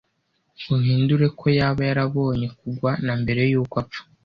[0.75, 4.01] uhindure ko yaba yarabonye kugwa na mbere yuko apfa